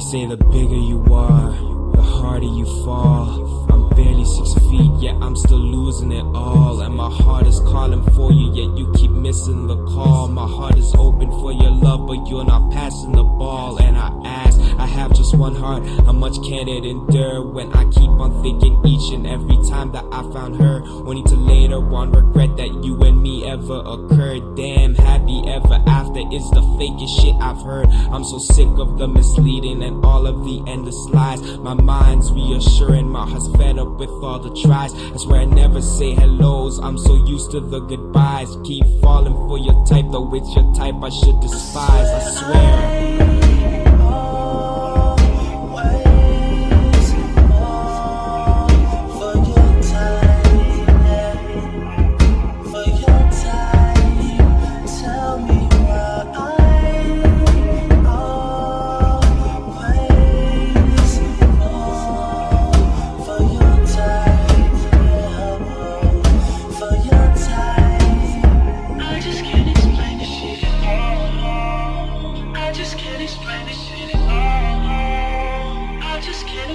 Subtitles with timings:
[0.00, 1.50] say the bigger you are,
[1.92, 3.66] the harder you fall.
[3.72, 6.80] I'm barely six feet, yet I'm still losing it all.
[6.80, 10.28] And my heart is calling for you, yet you keep missing the call.
[10.28, 13.78] My heart is open for your love, but you're not passing the ball.
[13.78, 17.84] And I ask, I have just one heart, how much can it endure when I
[17.90, 20.82] keep on thinking each and every time that I found her?
[20.84, 23.35] Only to later on regret that you and me
[23.66, 24.56] ever occurred.
[24.56, 27.88] Damn, happy ever after is the fakest shit I've heard.
[28.12, 31.40] I'm so sick of the misleading and all of the endless lies.
[31.58, 34.94] My mind's reassuring, my heart's fed up with all the tries.
[34.94, 38.56] I swear I never say hellos, I'm so used to the goodbyes.
[38.64, 42.35] Keep falling for your type, though it's your type I should despise, I.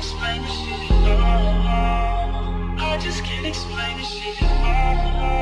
[0.02, 0.92] explain shit.
[2.82, 4.42] I just can't explain the shit.
[4.42, 5.41] No,